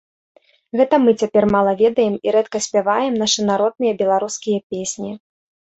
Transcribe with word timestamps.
Гэта 0.79 0.95
мы 1.03 1.13
цяпер 1.23 1.43
мала 1.57 1.75
ведаем 1.83 2.15
і 2.29 2.33
рэдка 2.39 2.57
спяваем 2.69 3.13
нашы 3.23 3.41
народныя 3.53 3.93
беларускія 4.05 4.59
песні. 4.75 5.11